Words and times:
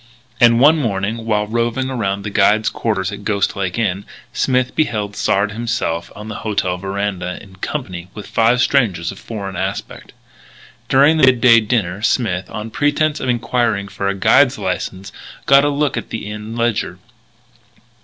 And 0.39 0.59
one 0.59 0.79
morning, 0.79 1.27
while 1.27 1.45
roving 1.45 1.91
around 1.91 2.23
the 2.23 2.31
guide's 2.31 2.69
quarters 2.69 3.11
at 3.11 3.23
Ghost 3.23 3.55
Lake 3.55 3.77
Inn, 3.77 4.03
Smith 4.33 4.75
beheld 4.75 5.15
Sard 5.15 5.51
himself 5.51 6.11
on 6.15 6.27
the 6.27 6.37
hotel 6.37 6.75
veranda, 6.77 7.37
in 7.39 7.57
company 7.57 8.07
with 8.15 8.25
five 8.25 8.61
strangers 8.63 9.11
of 9.11 9.19
foreign 9.19 9.55
aspect. 9.55 10.13
During 10.89 11.17
the 11.17 11.27
midday 11.27 11.59
dinner 11.59 12.01
Smith, 12.01 12.49
on 12.49 12.71
pretense 12.71 13.19
of 13.19 13.29
enquiring 13.29 13.89
for 13.89 14.07
a 14.07 14.15
guide's 14.15 14.57
license, 14.57 15.11
got 15.45 15.63
a 15.63 15.69
look 15.69 15.95
at 15.95 16.09
the 16.09 16.25
Inn 16.25 16.55
ledger. 16.55 16.97